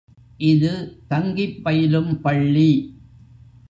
[0.39, 0.71] இது
[1.09, 2.69] தங்கிப் பயிலும் பள்ளி.